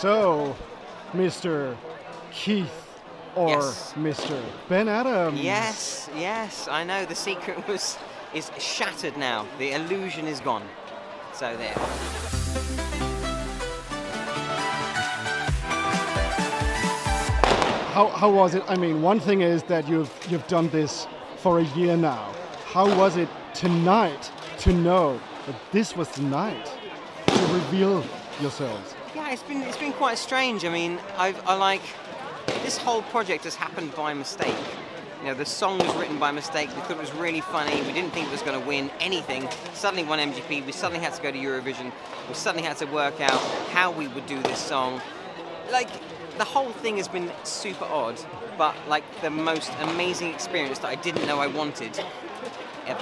So, 0.00 0.54
Mr. 1.12 1.76
Keith 2.30 2.70
or 3.34 3.48
Yes. 3.48 3.94
Mr. 3.96 4.40
Ben 4.68 4.88
Adams. 4.88 5.40
Yes, 5.40 6.08
yes, 6.14 6.68
I 6.68 6.84
know. 6.84 7.04
The 7.04 7.16
secret 7.16 7.66
was 7.66 7.98
is 8.32 8.52
shattered 8.60 9.16
now. 9.16 9.44
The 9.58 9.72
illusion 9.72 10.28
is 10.28 10.38
gone. 10.38 10.62
So 11.32 11.56
there. 11.56 11.74
How, 17.92 18.06
how 18.06 18.30
was 18.30 18.54
it? 18.54 18.62
I 18.68 18.76
mean, 18.76 19.02
one 19.02 19.18
thing 19.18 19.40
is 19.40 19.64
that 19.64 19.88
you've 19.88 20.12
you've 20.30 20.46
done 20.46 20.68
this 20.68 21.08
for 21.38 21.58
a 21.58 21.64
year 21.76 21.96
now. 21.96 22.32
How 22.66 22.86
was 22.96 23.16
it 23.16 23.28
tonight 23.54 24.30
to 24.58 24.72
know 24.72 25.20
that 25.46 25.56
this 25.72 25.96
was 25.96 26.08
the 26.10 26.22
night 26.22 26.66
to 27.26 27.42
reveal 27.52 28.04
yourselves? 28.40 28.94
Yeah, 29.14 29.30
it's 29.30 29.42
been 29.42 29.62
it's 29.62 29.78
been 29.78 29.94
quite 29.94 30.18
strange. 30.18 30.64
I 30.64 30.68
mean, 30.68 30.98
I've, 31.16 31.40
I 31.46 31.56
like 31.56 31.80
this 32.62 32.76
whole 32.76 33.02
project 33.02 33.44
has 33.44 33.54
happened 33.54 33.94
by 33.94 34.12
mistake. 34.12 34.54
You 35.20 35.28
know, 35.28 35.34
the 35.34 35.46
song 35.46 35.78
was 35.78 35.94
written 35.96 36.18
by 36.18 36.30
mistake. 36.30 36.68
We 36.68 36.82
thought 36.82 36.92
it 36.92 36.98
was 36.98 37.12
really 37.14 37.40
funny. 37.40 37.80
We 37.82 37.92
didn't 37.92 38.12
think 38.12 38.28
it 38.28 38.30
was 38.30 38.42
going 38.42 38.60
to 38.60 38.66
win 38.66 38.90
anything. 39.00 39.48
Suddenly 39.72 40.04
won 40.04 40.18
MGP. 40.18 40.64
We 40.64 40.72
suddenly 40.72 41.02
had 41.02 41.14
to 41.14 41.22
go 41.22 41.32
to 41.32 41.38
Eurovision. 41.38 41.90
We 42.28 42.34
suddenly 42.34 42.66
had 42.66 42.76
to 42.78 42.86
work 42.86 43.20
out 43.20 43.40
how 43.70 43.90
we 43.90 44.08
would 44.08 44.26
do 44.26 44.40
this 44.42 44.58
song. 44.58 45.00
Like 45.72 45.88
the 46.36 46.44
whole 46.44 46.70
thing 46.70 46.98
has 46.98 47.08
been 47.08 47.32
super 47.44 47.86
odd, 47.86 48.20
but 48.58 48.76
like 48.88 49.04
the 49.22 49.30
most 49.30 49.72
amazing 49.80 50.34
experience 50.34 50.80
that 50.80 50.88
I 50.88 50.96
didn't 50.96 51.26
know 51.26 51.40
I 51.40 51.46
wanted 51.46 51.98
ever. 52.86 53.00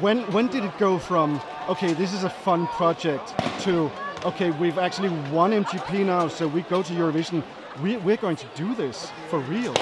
When 0.00 0.20
when 0.32 0.48
did 0.48 0.64
it 0.64 0.76
go 0.78 0.98
from 0.98 1.40
okay, 1.68 1.94
this 1.94 2.12
is 2.12 2.24
a 2.24 2.30
fun 2.30 2.66
project 2.68 3.32
to 3.60 3.90
okay, 4.24 4.50
we've 4.52 4.78
actually 4.78 5.10
won 5.30 5.52
MGP 5.52 6.06
now, 6.06 6.28
so 6.28 6.48
we 6.48 6.62
go 6.62 6.82
to 6.82 6.92
Eurovision. 6.92 7.42
We, 7.82 7.96
we're 7.98 8.16
going 8.16 8.36
to 8.36 8.46
do 8.54 8.74
this 8.74 9.10
for 9.28 9.40
real. 9.40 9.74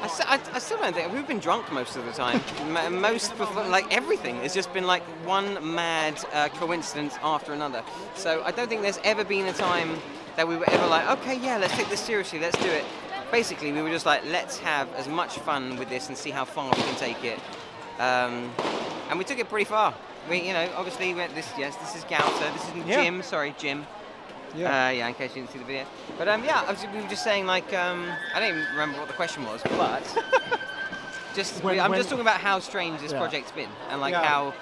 I, 0.00 0.08
st- 0.08 0.30
I, 0.30 0.40
I 0.54 0.58
still 0.58 0.78
don't 0.78 0.94
think 0.94 1.12
we've 1.12 1.26
been 1.26 1.40
drunk 1.40 1.72
most 1.72 1.96
of 1.96 2.04
the 2.04 2.12
time. 2.12 2.40
Most 3.00 3.36
like 3.38 3.92
everything 3.92 4.36
has 4.36 4.54
just 4.54 4.72
been 4.72 4.86
like 4.86 5.02
one 5.24 5.74
mad 5.74 6.22
uh, 6.32 6.48
coincidence 6.50 7.16
after 7.22 7.52
another. 7.52 7.82
So 8.14 8.42
I 8.44 8.52
don't 8.52 8.68
think 8.68 8.82
there's 8.82 9.00
ever 9.02 9.24
been 9.24 9.46
a 9.46 9.52
time 9.52 9.98
that 10.36 10.46
we 10.46 10.56
were 10.56 10.70
ever 10.70 10.86
like, 10.86 11.08
okay, 11.18 11.36
yeah, 11.38 11.56
let's 11.56 11.74
take 11.74 11.88
this 11.88 12.00
seriously, 12.00 12.38
let's 12.38 12.56
do 12.62 12.70
it. 12.70 12.84
Basically, 13.32 13.72
we 13.72 13.82
were 13.82 13.90
just 13.90 14.06
like, 14.06 14.24
let's 14.26 14.58
have 14.58 14.92
as 14.94 15.08
much 15.08 15.38
fun 15.38 15.76
with 15.76 15.88
this 15.88 16.08
and 16.08 16.16
see 16.16 16.30
how 16.30 16.44
far 16.44 16.66
we 16.66 16.82
can 16.82 16.94
take 16.96 17.24
it. 17.24 17.40
Um, 17.98 18.52
and 19.08 19.18
we 19.18 19.24
took 19.24 19.38
it 19.38 19.48
pretty 19.48 19.64
far. 19.64 19.94
We, 20.28 20.42
you 20.42 20.52
know, 20.52 20.68
obviously, 20.76 21.14
we 21.14 21.20
this 21.28 21.48
yes, 21.56 21.76
this 21.76 21.94
is 21.94 22.04
Gaute, 22.04 22.52
this 22.52 22.68
is 22.68 22.86
Yeah. 22.86 23.02
Jim. 23.04 23.22
Sorry, 23.22 23.54
Jim. 23.58 23.86
Yeah. 24.56 24.88
Uh, 24.88 24.90
yeah, 24.90 25.08
in 25.08 25.14
case 25.14 25.36
you 25.36 25.42
didn't 25.42 25.52
see 25.52 25.58
the 25.58 25.64
video. 25.64 25.84
But 26.18 26.28
um, 26.28 26.42
yeah, 26.44 26.62
I 26.66 26.70
was, 26.72 26.84
we 26.92 27.00
were 27.00 27.08
just 27.08 27.22
saying 27.22 27.46
like 27.46 27.72
um, 27.74 28.10
I 28.34 28.40
don't 28.40 28.48
even 28.48 28.64
remember 28.72 28.98
what 28.98 29.08
the 29.08 29.14
question 29.14 29.44
was, 29.44 29.60
but 29.76 30.02
just 31.34 31.62
When- 31.62 31.78
I'm 31.78 31.90
when- 31.90 31.98
just 32.00 32.08
talking 32.08 32.22
about 32.22 32.40
how 32.40 32.58
strange 32.58 33.00
this 33.00 33.12
Yeah. 33.12 33.18
project's 33.18 33.52
been 33.52 33.68
and 33.90 34.00
like 34.00 34.12
Yeah. 34.12 34.24
how 34.24 34.54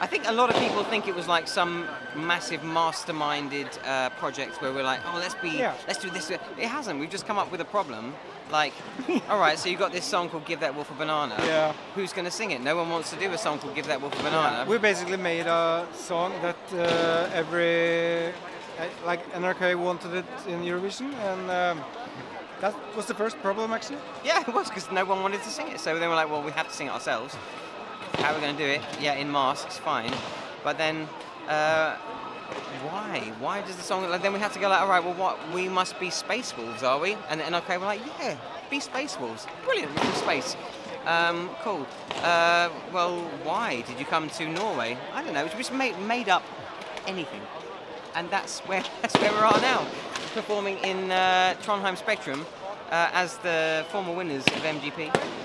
I 0.00 0.06
think 0.06 0.28
a 0.28 0.32
lot 0.32 0.48
of 0.50 0.56
people 0.60 0.84
think 0.84 1.08
it 1.08 1.14
was 1.16 1.26
like 1.26 1.48
some 1.48 1.86
massive 2.14 2.60
masterminded 2.60 3.66
uh, 3.84 4.10
project 4.10 4.62
where 4.62 4.72
we're 4.72 4.84
like, 4.84 5.00
oh, 5.06 5.18
let's 5.18 5.34
be, 5.34 5.50
Yeah. 5.50 5.74
let's 5.88 5.98
do 5.98 6.08
this. 6.10 6.30
It 6.30 6.40
hasn't. 6.58 7.00
We've 7.00 7.10
just 7.10 7.26
come 7.26 7.36
up 7.38 7.50
with 7.50 7.60
a 7.60 7.64
problem. 7.64 8.14
Like, 8.50 8.72
all 9.28 9.40
right, 9.40 9.58
so 9.58 9.68
you 9.68 9.76
got 9.76 9.92
this 9.92 10.04
song 10.06 10.30
called 10.30 10.46
"Give 10.46 10.60
That 10.60 10.74
Wolf 10.74 10.90
a 10.90 10.94
Banana." 10.94 11.34
Yeah. 11.40 11.72
Who's 11.94 12.12
going 12.12 12.24
to 12.24 12.30
sing 12.30 12.52
it? 12.52 12.60
No 12.62 12.76
one 12.76 12.88
wants 12.90 13.10
to 13.10 13.16
do 13.18 13.30
a 13.32 13.36
song 13.38 13.58
called 13.58 13.74
"Give 13.74 13.86
That 13.88 14.00
Wolf 14.00 14.18
a 14.18 14.22
Banana." 14.22 14.64
We 14.70 14.78
basically 14.78 15.18
made 15.18 15.46
a 15.46 15.86
song 15.92 16.32
that 16.42 16.56
uh, 16.72 17.28
every, 17.34 18.28
uh, 18.28 18.32
like 19.04 19.20
NRK 19.32 19.74
wanted 19.74 20.14
it 20.14 20.24
in 20.46 20.62
Eurovision, 20.62 21.12
and 21.30 21.50
um, 21.50 21.84
that 22.60 22.74
was 22.96 23.04
the 23.06 23.14
first 23.14 23.36
problem 23.42 23.72
actually. 23.72 23.98
Yeah, 24.24 24.40
it 24.40 24.54
was 24.54 24.68
because 24.68 24.90
no 24.92 25.04
one 25.04 25.20
wanted 25.22 25.42
to 25.42 25.50
sing 25.50 25.68
it. 25.68 25.78
So 25.80 25.98
they 25.98 26.08
were 26.08 26.14
like, 26.14 26.30
well, 26.30 26.42
we 26.42 26.52
have 26.52 26.68
to 26.68 26.74
sing 26.74 26.86
it 26.86 26.92
ourselves. 26.92 27.36
How 28.18 28.32
are 28.32 28.34
we 28.34 28.40
going 28.40 28.56
to 28.56 28.62
do 28.62 28.68
it? 28.68 28.80
Yeah, 29.00 29.14
in 29.14 29.30
masks, 29.30 29.78
fine. 29.78 30.12
But 30.64 30.76
then, 30.76 31.08
uh, 31.48 31.94
why? 32.82 33.32
Why 33.38 33.62
does 33.62 33.76
the 33.76 33.82
song? 33.82 34.10
Like, 34.10 34.22
then 34.22 34.32
we 34.32 34.40
have 34.40 34.52
to 34.54 34.58
go 34.58 34.68
like, 34.68 34.80
all 34.80 34.88
right, 34.88 35.02
well, 35.02 35.14
what? 35.14 35.38
We 35.52 35.68
must 35.68 36.00
be 36.00 36.10
space 36.10 36.56
wolves, 36.56 36.82
are 36.82 36.98
we? 36.98 37.16
And 37.30 37.40
okay, 37.54 37.78
we're 37.78 37.86
like, 37.86 38.00
yeah, 38.18 38.36
be 38.70 38.80
space 38.80 39.18
wolves. 39.20 39.46
Brilliant, 39.64 39.94
we're 39.94 40.04
from 40.04 40.14
space. 40.14 40.56
Um, 41.06 41.50
cool. 41.62 41.86
Uh, 42.22 42.70
well, 42.92 43.20
why 43.44 43.82
did 43.82 44.00
you 44.00 44.04
come 44.04 44.28
to 44.30 44.48
Norway? 44.48 44.98
I 45.14 45.22
don't 45.22 45.32
know. 45.32 45.44
We 45.44 45.50
just 45.50 45.72
made 45.72 45.96
made 46.00 46.28
up 46.28 46.42
anything, 47.06 47.40
and 48.16 48.28
that's 48.30 48.58
where 48.60 48.82
that's 49.02 49.16
where 49.18 49.30
we 49.30 49.38
are 49.38 49.60
now, 49.60 49.86
performing 50.34 50.78
in 50.78 51.12
uh, 51.12 51.54
Trondheim 51.62 51.96
Spektrum 51.96 52.44
uh, 52.90 53.10
as 53.12 53.38
the 53.38 53.86
former 53.90 54.12
winners 54.12 54.44
of 54.48 54.62
MGP 54.64 55.37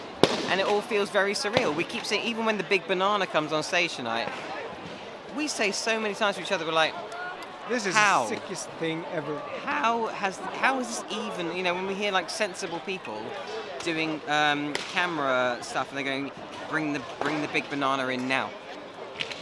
and 0.54 0.62
it 0.62 0.68
all 0.68 0.82
feels 0.82 1.10
very 1.10 1.34
surreal. 1.34 1.76
We 1.76 1.84
keep 1.84 2.06
saying, 2.06 2.24
even 2.28 2.46
when 2.46 2.58
the 2.60 2.64
big 2.64 2.86
banana 2.88 3.26
comes 3.26 3.52
on 3.52 3.64
stage 3.64 3.96
tonight, 3.96 4.30
we 5.36 5.48
say 5.48 5.72
so 5.72 6.00
many 6.00 6.14
times 6.14 6.36
to 6.36 6.44
each 6.44 6.52
other, 6.52 6.64
we're 6.64 6.74
like, 6.74 6.94
This 7.70 7.88
is 7.88 7.96
How? 7.96 8.26
the 8.26 8.36
sickest 8.36 8.70
thing 8.80 9.04
ever. 9.14 9.36
how 9.66 10.06
has 10.08 10.38
how 10.62 10.80
is 10.80 10.88
this 10.88 11.04
even? 11.10 11.56
You 11.58 11.64
know, 11.64 11.74
when 11.74 11.88
we 11.88 11.96
hear 11.96 12.12
like 12.12 12.30
sensible 12.30 12.80
people 12.82 13.20
doing 13.84 14.22
um, 14.28 14.74
camera 14.94 15.58
stuff, 15.62 15.90
and 15.90 15.98
they're 15.98 16.06
going, 16.06 16.32
bring 16.70 16.94
the 16.94 17.02
bring 17.20 17.42
the 17.42 17.48
big 17.48 17.68
banana 17.72 18.08
in 18.10 18.28
now. 18.28 18.52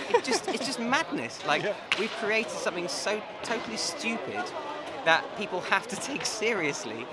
It 0.09 0.23
just 0.23 0.47
it's 0.47 0.65
just 0.65 0.79
madness. 0.79 1.45
Like 1.45 1.63
Yeah. 1.63 1.73
we've 1.99 2.11
created 2.23 2.51
something 2.51 2.87
so 2.87 3.21
totally 3.43 3.75
stupid 3.77 4.43
that 5.03 5.25
people 5.37 5.59
have 5.61 5.89
to 5.89 5.97
take 5.97 6.25
seriously, 6.25 7.05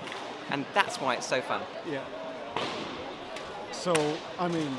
and 0.51 0.65
that's 0.73 1.01
why 1.01 1.15
it's 1.15 1.27
so 1.27 1.41
fun. 1.41 1.61
Yeah. 1.85 1.99
So, 3.79 3.93
I 4.37 4.47
mean, 4.49 4.69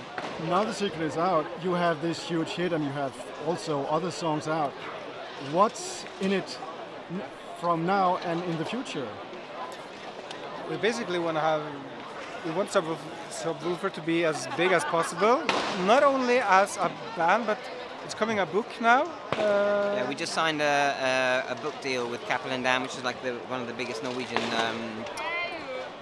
now 0.48 0.62
the 0.64 0.74
secret 0.74 1.00
is 1.00 1.16
out. 1.16 1.46
You 1.62 1.72
have 1.72 2.02
this 2.02 2.22
huge 2.28 2.50
hit, 2.50 2.72
and 2.74 2.84
you 2.84 2.90
have 2.90 3.14
also 3.46 3.84
other 3.86 4.10
songs 4.10 4.46
out. 4.46 4.72
What's 5.52 6.04
in 6.20 6.32
it 6.32 6.58
from 7.60 7.86
now 7.86 8.18
and 8.18 8.42
in 8.44 8.58
the 8.58 8.64
future? 8.64 9.08
We 10.70 10.76
basically 10.76 11.18
want 11.18 11.36
to 11.38 11.40
have, 11.40 11.62
we 12.44 12.50
want 12.52 12.68
Subwoof- 12.68 13.08
Subwoolfer 13.30 13.90
to 13.90 14.02
be 14.02 14.26
as 14.26 14.46
big 14.58 14.72
as 14.72 14.84
possible, 14.84 15.42
not 15.86 16.02
only 16.02 16.40
as 16.40 16.76
a 16.76 16.90
band, 17.16 17.46
but 17.46 17.58
it's 18.04 18.14
coming 18.14 18.38
a 18.38 18.46
book 18.46 18.68
now. 18.82 19.02
Uh, 19.32 19.94
Yeah, 19.96 20.08
we 20.08 20.14
just 20.14 20.34
signed 20.34 20.60
a, 20.60 21.44
a, 21.48 21.52
a 21.52 21.54
book 21.62 21.74
deal 21.80 22.06
with 22.08 22.20
Cappelen 22.28 22.62
Damm, 22.62 22.82
which 22.82 22.96
is 22.98 23.04
like 23.04 23.20
the, 23.22 23.32
one 23.48 23.62
of 23.62 23.66
the 23.66 23.74
biggest 23.74 24.02
Norwegian 24.02 24.42
um, 24.62 25.04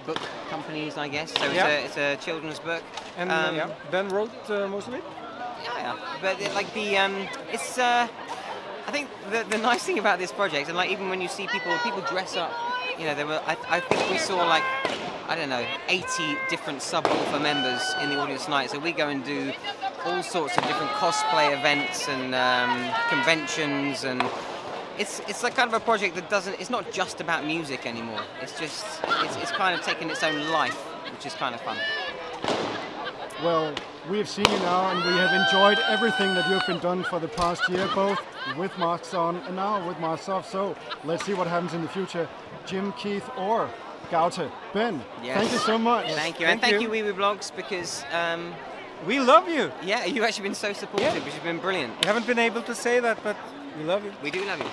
book 0.09 0.21
companies, 0.49 0.97
I 0.97 1.07
guess. 1.07 1.29
So 1.39 1.45
it's, 1.45 1.57
a, 1.71 1.85
it's 1.85 1.97
a 1.97 2.25
children's 2.25 2.59
book. 2.59 2.83
and 3.17 3.31
Um, 3.31 3.55
yeah, 3.55 3.69
Ben 3.91 4.09
wrote 4.09 4.31
uh, 4.49 4.67
most 4.67 4.87
of 4.87 4.93
it. 4.93 5.03
Yeah, 5.63 5.77
yeah. 5.85 5.95
But 6.21 6.35
it, 6.41 6.53
like 6.59 6.69
the, 6.73 6.97
um, 6.97 7.15
it's. 7.51 7.77
Uh, 7.77 8.07
I 8.87 8.91
think 8.91 9.07
the, 9.29 9.45
the 9.53 9.59
nice 9.59 9.83
thing 9.83 9.99
about 9.99 10.17
this 10.17 10.31
project, 10.31 10.67
and 10.69 10.75
like 10.81 10.89
even 10.89 11.09
when 11.09 11.21
you 11.21 11.27
see 11.27 11.45
people, 11.47 11.71
people 11.83 12.01
dress 12.13 12.35
up. 12.35 12.51
You 12.97 13.05
know, 13.05 13.15
there 13.15 13.27
were. 13.27 13.41
I, 13.45 13.55
I 13.77 13.79
think 13.79 14.01
we 14.09 14.17
saw 14.17 14.37
like, 14.55 14.63
I 15.31 15.35
don't 15.37 15.49
know, 15.55 15.65
80 15.87 16.37
different 16.49 16.79
subwoolfer 16.79 17.41
members 17.41 17.83
in 18.01 18.09
the 18.09 18.17
audience 18.19 18.45
tonight. 18.45 18.71
So 18.71 18.79
we 18.79 18.91
go 18.91 19.09
and 19.09 19.23
do 19.23 19.53
all 20.05 20.23
sorts 20.23 20.57
of 20.57 20.63
different 20.69 20.91
cosplay 21.03 21.47
events 21.59 22.07
and 22.09 22.33
um, 22.33 22.73
conventions, 23.13 24.05
and 24.05 24.21
it's 24.99 25.19
it's 25.21 25.43
like 25.43 25.55
kind 25.55 25.67
of 25.73 25.73
a 25.81 25.83
project 25.83 26.15
that 26.15 26.29
doesn't. 26.29 26.59
It's 26.59 26.69
not 26.69 26.91
just 26.91 27.21
about 27.21 27.45
music 27.45 27.85
anymore. 27.85 28.21
It's 28.41 28.59
just 28.59 28.85
it's, 29.23 29.35
it's 29.37 29.51
kind 29.51 29.73
of 29.79 29.85
taken 29.85 30.09
its 30.09 30.23
own 30.23 30.49
life, 30.51 30.75
which 31.11 31.25
is 31.25 31.33
kind 31.33 31.55
of 31.55 31.61
fun. 31.61 31.77
Well, 33.43 33.73
we 34.09 34.17
have 34.17 34.27
seen 34.29 34.45
you 34.49 34.59
now, 34.59 34.91
and 34.91 34.99
we 34.99 35.17
have 35.17 35.31
enjoyed 35.45 35.79
everything 35.87 36.33
that 36.35 36.49
you've 36.49 36.65
been 36.67 36.79
done 36.79 37.03
for 37.03 37.19
the 37.19 37.29
past 37.29 37.69
year, 37.69 37.87
both 37.95 38.19
with 38.57 38.77
masks 38.77 39.13
on 39.13 39.37
and 39.47 39.55
now 39.55 39.87
with 39.87 39.97
masks 39.99 40.27
off. 40.27 40.49
So 40.49 40.75
let's 41.05 41.25
see 41.25 41.33
what 41.33 41.47
happens 41.47 41.73
in 41.73 41.81
the 41.81 41.87
future. 41.87 42.27
Jim, 42.65 42.91
Keith, 42.93 43.27
or 43.37 43.69
Gaute, 44.11 44.51
Ben. 44.73 45.01
Yes. 45.23 45.37
Thank 45.37 45.51
you 45.53 45.57
so 45.59 45.77
much. 45.77 46.07
Thank 46.11 46.39
you, 46.41 46.47
and 46.47 46.59
Thank 46.59 46.73
thank 46.73 46.83
you. 46.83 46.93
you, 46.93 47.13
wiwibloggs, 47.13 47.55
because 47.55 48.03
um, 48.11 48.53
We 49.07 49.19
love 49.21 49.47
you. 49.47 49.71
yeah, 49.83 50.03
you've 50.03 50.25
actually 50.25 50.43
been 50.49 50.55
so 50.55 50.73
supportive, 50.73 51.13
Yeah. 51.13 51.23
which 51.23 51.33
has 51.33 51.43
been 51.43 51.59
brilliant. 51.59 51.93
We 52.01 52.07
haven't 52.07 52.27
been 52.27 52.39
able 52.39 52.61
to 52.63 52.75
say 52.75 52.99
that, 52.99 53.23
but 53.23 53.37
we 53.77 53.85
love 53.85 54.03
you. 54.03 54.11
We 54.21 54.31
do 54.31 54.43
love 54.45 54.59
you. 54.59 54.65